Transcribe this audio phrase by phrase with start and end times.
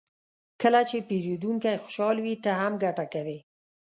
[0.61, 3.37] کله چې پیرودونکی خوشحال وي، ته هم ګټه کوې.